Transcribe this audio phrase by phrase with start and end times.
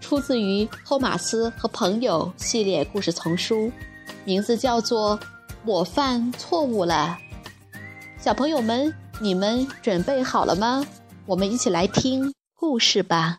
[0.00, 3.70] 出自于《托马斯和朋友》系列故事丛书，
[4.24, 5.18] 名字叫做
[5.64, 7.18] 《我犯错误了》。
[8.18, 10.84] 小朋友们，你们准备好了吗？
[11.26, 13.38] 我们一起来听故事吧。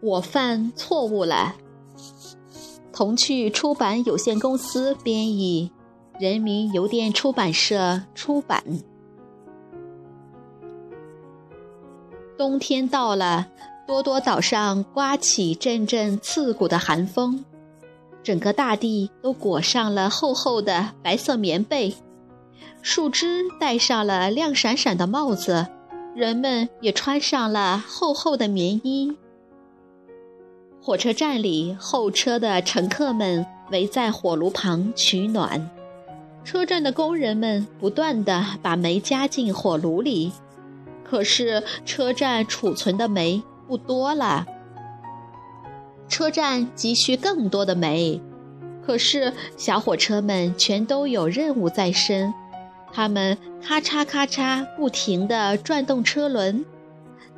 [0.00, 1.54] 我犯错误了。
[2.94, 5.72] 童趣出版有限公司编译，
[6.20, 8.62] 人民邮电出版社出版。
[12.38, 13.48] 冬天到了，
[13.84, 17.44] 多多岛上刮起阵阵刺骨的寒风，
[18.22, 21.96] 整个大地都裹上了厚厚的白色棉被，
[22.80, 25.66] 树枝戴上了亮闪闪的帽子，
[26.14, 29.16] 人们也穿上了厚厚的棉衣。
[30.86, 35.70] 火车站里，候车的乘客们围在火炉旁取暖。
[36.44, 40.30] 车站的工人们不断地把煤加进火炉里，
[41.02, 44.46] 可是车站储存的煤不多了。
[46.06, 48.20] 车站急需更多的煤，
[48.86, 52.34] 可是小火车们全都有任务在身，
[52.92, 56.62] 他们咔嚓咔嚓不停地转动车轮，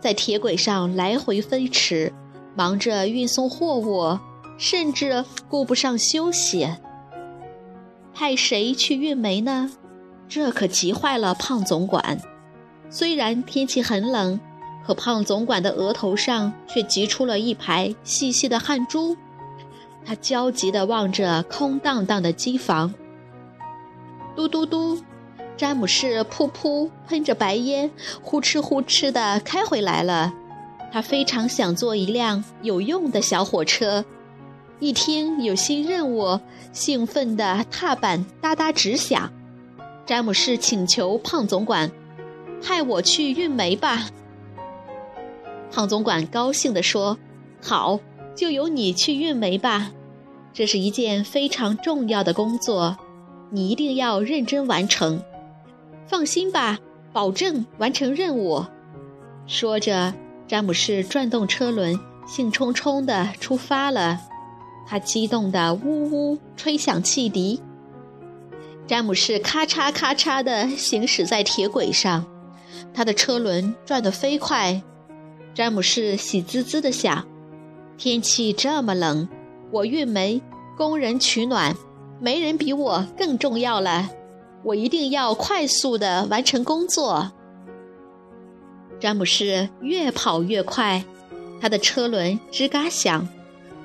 [0.00, 2.12] 在铁轨上来回飞驰。
[2.56, 4.18] 忙着运送货物，
[4.56, 6.68] 甚至顾不上休息。
[8.14, 9.70] 派谁去运煤呢？
[10.26, 12.18] 这可急坏了胖总管。
[12.88, 14.40] 虽然天气很冷，
[14.86, 19.16] 可胖总管的额头上却挤出了一排细细的汗珠。
[20.04, 22.94] 他焦急地望着空荡荡的机房。
[24.34, 25.02] 嘟嘟嘟，
[25.56, 27.90] 詹姆士噗噗喷着白烟，
[28.22, 30.32] 呼哧呼哧地开回来了。
[30.92, 34.04] 他非常想坐一辆有用的小火车，
[34.78, 36.40] 一听有新任务，
[36.72, 39.30] 兴奋的踏板哒哒直响。
[40.06, 41.90] 詹姆士请求胖总管
[42.62, 44.08] ：“派我去运煤吧。”
[45.70, 47.18] 胖总管高兴地说
[47.60, 48.00] ：“好，
[48.34, 49.90] 就由你去运煤吧。
[50.54, 52.96] 这是一件非常重要的工作，
[53.50, 55.22] 你一定要认真完成。
[56.06, 56.78] 放心吧，
[57.12, 58.64] 保证完成任务。”
[59.46, 60.14] 说着。
[60.48, 64.20] 詹姆士转动车轮，兴冲冲地出发了。
[64.86, 67.60] 他激动地呜呜吹响汽笛。
[68.86, 72.24] 詹姆士咔嚓咔嚓地行驶在铁轨上，
[72.94, 74.80] 他的车轮转得飞快。
[75.52, 77.26] 詹姆士喜滋滋地想：
[77.98, 79.28] 天气这么冷，
[79.72, 80.40] 我运煤，
[80.76, 81.74] 工人取暖，
[82.20, 84.08] 没人比我更重要了。
[84.62, 87.32] 我一定要快速地完成工作。
[89.06, 91.04] 詹姆士越跑越快，
[91.60, 93.28] 他的车轮吱嘎响，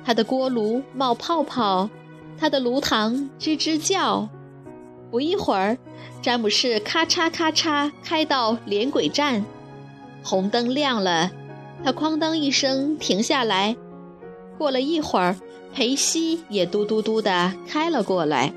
[0.04, 1.88] 他的锅炉冒泡泡，
[2.36, 4.28] 他的炉膛吱吱叫。
[5.12, 5.78] 不一会儿，
[6.20, 9.44] 詹姆士咔嚓咔嚓开到连轨站，
[10.24, 11.30] 红灯亮了，
[11.84, 13.76] 他哐当一声停下来。
[14.58, 15.36] 过了一会儿，
[15.72, 18.52] 裴西也嘟嘟嘟地开了过来。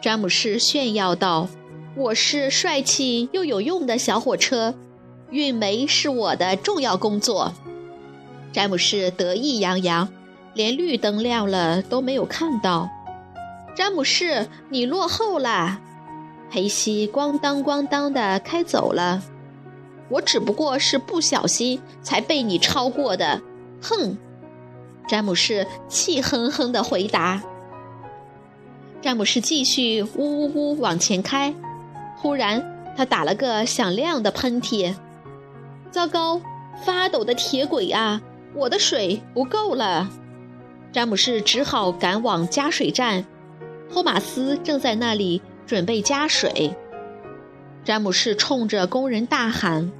[0.00, 1.46] 詹姆士炫耀道
[1.94, 4.74] ：“我是帅气又有用的小火车。”
[5.32, 7.54] 运煤是我的重要工作，
[8.52, 10.06] 詹姆士得意洋洋，
[10.52, 12.90] 连绿灯亮了都没有看到。
[13.74, 15.80] 詹姆士，你落后啦！
[16.50, 19.22] 裴西咣当咣当的开走了。
[20.10, 23.40] 我只不过是不小心才被你超过的。
[23.80, 24.18] 哼！
[25.08, 27.42] 詹姆士气哼哼的回答。
[29.00, 31.54] 詹姆士继续呜呜呜往前开，
[32.20, 34.94] 突然他打了个响亮的喷嚏。
[35.92, 36.40] 糟糕！
[36.86, 38.22] 发抖的铁轨啊，
[38.54, 40.08] 我的水不够了。
[40.90, 43.26] 詹姆士只好赶往加水站，
[43.92, 46.74] 托马斯正在那里准备加水。
[47.84, 49.92] 詹姆士冲着工人大喊：“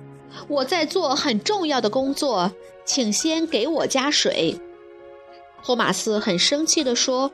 [0.49, 2.50] 我在做很重要的工作，
[2.87, 4.59] 请先给我加水。”
[5.62, 7.31] 托马斯很生气地说：“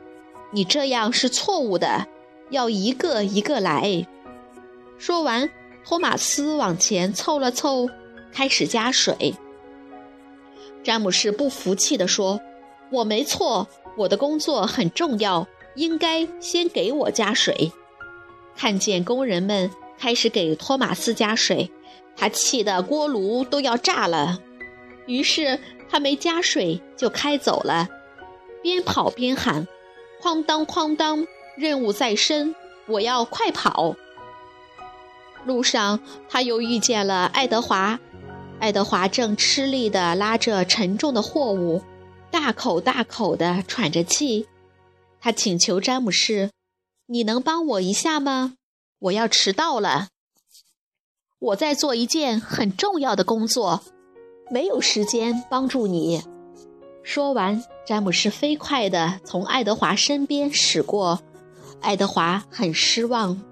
[0.50, 2.06] 你这样是错误的，
[2.50, 4.04] 要一个一个来。”
[4.98, 5.48] 说完，
[5.84, 7.88] 托马斯往前凑了凑。
[8.32, 9.34] 开始加水。
[10.84, 12.40] 詹姆士不服气地说
[12.90, 17.72] ：“我没错，我的工作很重要，应该先给我加水。
[18.56, 21.70] 看见工人们开始给托马斯加水，
[22.16, 24.40] 他气得锅炉都要炸了。
[25.06, 25.58] 于是
[25.90, 27.88] 他没加水就开走了，
[28.62, 29.66] 边跑边喊
[30.22, 31.26] ：“哐当哐当，
[31.56, 32.54] 任务在身，
[32.86, 33.96] 我要快跑！”
[35.44, 38.00] 路上他又遇见了爱德华，
[38.60, 41.82] 爱德华正吃力地拉着沉重的货物，
[42.30, 44.46] 大口大口地喘着气。
[45.20, 46.50] 他请求詹姆士
[47.06, 48.54] ：“你能帮我一下吗？
[48.98, 50.08] 我要迟到了。
[51.38, 53.82] 我在做一件很重要的工作。”
[54.50, 56.22] 没有时间帮助你。
[57.02, 61.20] 说完，詹姆士飞快地从爱德华身边驶过。
[61.82, 63.42] 爱德华很失望。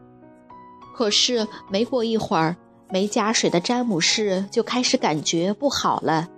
[0.97, 2.57] 可是没过一会儿，
[2.91, 6.29] 没加水的詹姆士就开始感觉不好了。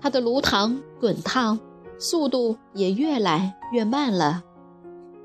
[0.00, 1.58] 他的炉膛滚烫，
[1.98, 4.42] 速度也越来越慢了。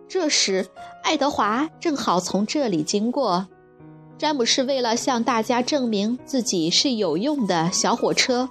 [0.07, 0.67] 这时，
[1.03, 3.47] 爱德华正好从这里经过。
[4.17, 8.50] 詹姆士为了向大家证明自己是有用的小火车。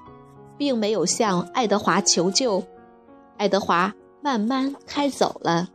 [0.59, 2.65] 并没有向爱德华求救，
[3.37, 5.69] 爱德华慢慢开走了。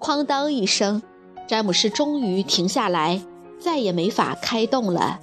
[0.00, 1.00] 哐当一声，
[1.46, 3.22] 詹姆士终于停下来，
[3.58, 5.18] 再也没法开动了。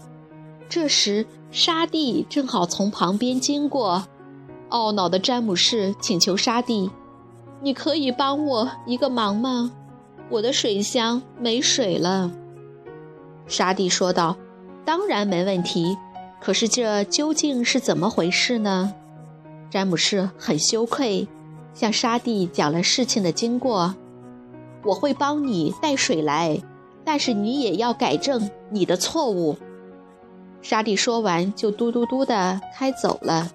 [0.70, 4.06] 这时，沙地正好从旁边经过，
[4.70, 6.90] 懊恼的詹姆士请求沙地
[7.62, 9.72] ：“你可以帮我一个忙吗？
[10.30, 12.32] 我的水箱没水了。”
[13.46, 14.36] 沙地说道
[14.84, 15.96] ：“当然没问题。”
[16.42, 18.94] 可是这究竟是怎么回事呢？
[19.70, 21.26] 詹姆士很羞愧，
[21.74, 23.96] 向沙地讲了事情的经过。
[24.84, 26.62] 我会帮你带水来，
[27.06, 29.58] 但是你也要改正你的错误。
[30.62, 33.52] 沙地说完，就嘟嘟嘟地开走了。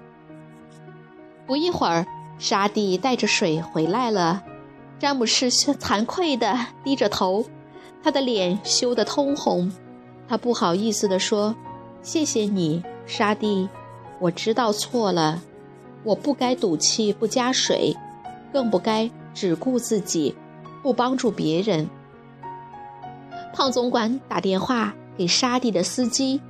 [1.47, 2.07] 不一会儿，
[2.39, 4.43] 沙地带着水回来了。
[4.99, 6.55] 詹姆士惭愧地
[6.85, 7.47] 低着头，
[8.03, 9.73] 他的脸羞得通红。
[10.29, 11.55] 他不好意思地说。
[12.01, 13.69] 谢谢你，沙地，
[14.21, 15.43] 我知道错了，
[16.05, 17.97] 我不该赌气不加水，
[18.53, 20.35] 更不该只顾自己，
[20.81, 21.91] 不帮助别人。
[23.59, 26.41] 胖总管打电话给沙地的司机，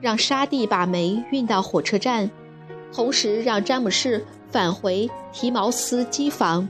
[0.00, 2.30] 让沙地把煤运到火车站，
[2.90, 6.66] 同时让詹姆士返回提毛斯机房。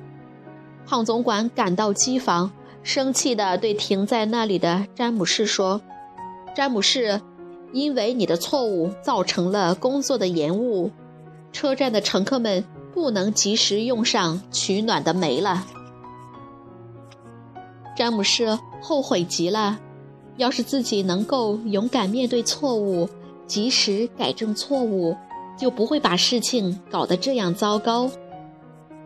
[0.84, 2.50] 胖总管赶到机房，
[2.82, 5.80] 生气地对停在那里的詹姆士说
[6.56, 7.20] ：“詹姆士。”
[7.72, 10.90] 因为你的错误造成了工作的延误，
[11.52, 15.64] 车站的乘客们不能及时用上取暖的煤了。
[17.96, 19.80] 詹姆士后悔极了，
[20.36, 23.08] 要是自己能够勇敢面对错误，
[23.46, 25.16] 及时改正错误，
[25.58, 28.10] 就不会把事情搞得这样糟糕。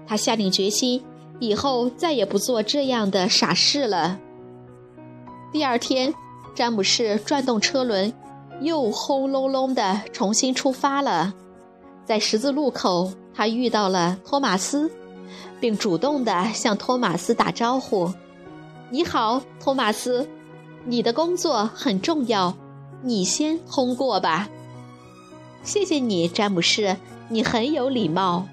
[0.07, 1.03] 他下定决心，
[1.39, 4.19] 以后再也不做这样的傻事了。
[5.53, 6.15] 第二天，
[6.55, 8.13] 詹姆士转动车轮。
[8.61, 11.33] 又轰隆隆地重新出发了，
[12.05, 14.91] 在十字路口，他遇到了托马斯，
[15.61, 18.13] 并主动地向托马斯打招呼
[18.91, 20.29] ：“你好，托马斯，
[20.89, 22.57] 你的工作很重要，
[23.03, 24.49] 你先通过吧。
[25.63, 26.97] ”“谢谢你，詹姆士，
[27.29, 28.49] 你很有礼貌。”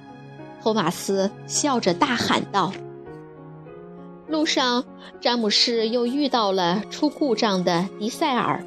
[0.61, 2.73] 托马斯笑着大喊道。
[4.27, 4.83] 路上，
[5.21, 8.65] 詹姆士又遇到了出故障的迪塞尔。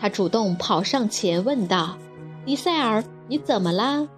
[0.00, 1.96] 他主动跑上前问道
[2.44, 4.08] ：“迪塞尔，你怎么了？”“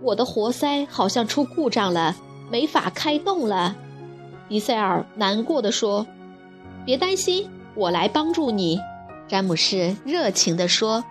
[0.00, 2.16] 我的活塞好像出故障了，
[2.50, 3.76] 没法开动了。”
[4.48, 6.06] 迪塞尔难过的说。
[6.86, 8.78] “别担心，我来帮助你。”
[9.26, 11.02] 詹姆士热情地说。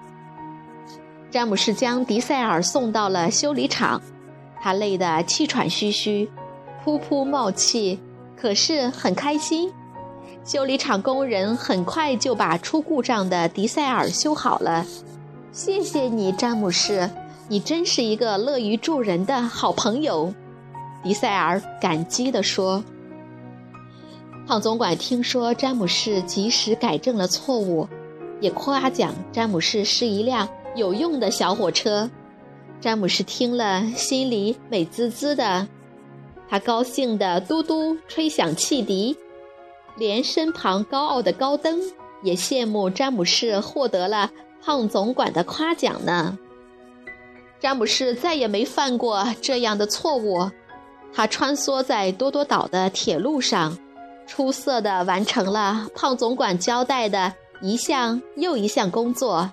[1.32, 4.02] 詹姆士将迪塞尔送到了修理厂，
[4.62, 6.30] 他累得气喘吁吁，
[6.84, 8.00] 噗噗冒气，
[8.36, 9.72] 可是很开心。
[10.44, 14.86] 修理厂工人很快就把出故障的迪塞尔修好了。
[15.52, 17.10] 谢谢你，詹姆士，
[17.48, 20.34] 你真是一个乐于助人的好朋友。”
[21.04, 22.84] 迪塞尔感激地说。
[24.50, 27.88] 胖总管听说詹姆士及时改正了错误，
[28.42, 32.10] 也夸奖詹姆士是一辆有用的小火车。
[32.82, 35.68] 詹姆士听了，心里美滋滋的，
[36.50, 39.16] 他高兴地嘟嘟吹响汽笛。
[39.96, 41.80] 连身旁高傲的高登
[42.24, 44.32] 也羡慕詹姆士获得了
[44.64, 46.36] 胖总管的夸奖呢。
[47.60, 50.50] 詹姆士再也没犯过这样的错误，
[51.14, 53.78] 他穿梭在多多岛的铁路上，
[54.30, 59.52] 出色的完成了胖总管交代的一项又一项工作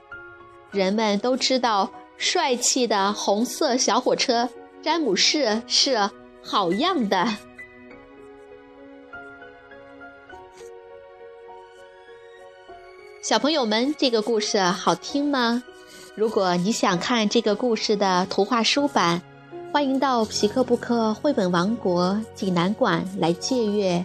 [0.71, 4.49] 人们都知道帅气的红色小火车
[4.83, 6.11] 詹姆士是
[6.45, 7.27] 好样的。
[13.23, 15.65] 小朋友们这个故事好听吗？
[16.15, 19.21] 如果你想看这个故事的图画书版
[19.73, 24.05] 欢迎到皮克布克绘本王国济南馆来借阅。